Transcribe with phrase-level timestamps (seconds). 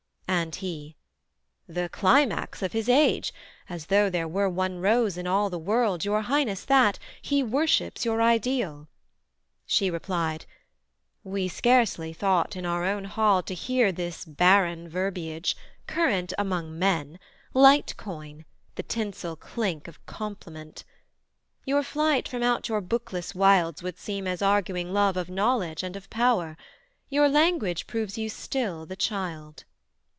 [0.43, 0.95] and he:
[1.67, 3.31] 'The climax of his age!
[3.69, 8.05] as though there were One rose in all the world, your Highness that, He worships
[8.05, 8.87] your ideal:'
[9.67, 10.45] she replied:
[11.23, 17.19] 'We scarcely thought in our own hall to hear This barren verbiage, current among men,
[17.53, 18.43] Light coin,
[18.75, 20.83] the tinsel clink of compliment.
[21.65, 25.95] Your flight from out your bookless wilds would seem As arguing love of knowledge and
[25.95, 26.57] of power;
[27.09, 29.65] Your language proves you still the child.